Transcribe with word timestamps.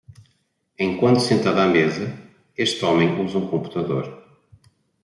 Enquanto 0.87 1.19
sentado 1.29 1.59
à 1.65 1.67
mesa, 1.77 2.07
este 2.65 2.81
homem 2.87 3.09
usa 3.23 3.37
um 3.43 3.47
computador. 3.53 4.05